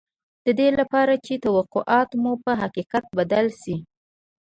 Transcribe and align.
د 0.45 0.47
دې 0.59 0.67
لپاره 0.79 1.13
چې 1.25 1.33
توقعات 1.45 2.09
مو 2.21 2.31
په 2.43 2.51
حقيقت 2.61 3.03
بدل 3.17 3.45
شي. 3.61 3.75